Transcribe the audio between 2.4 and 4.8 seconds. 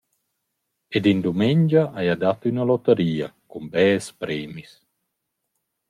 üna lottaria, cun bels premis.